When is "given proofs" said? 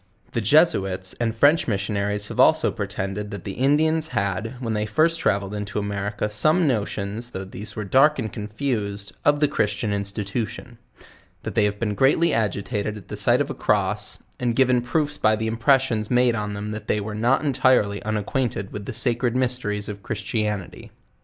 14.55-15.19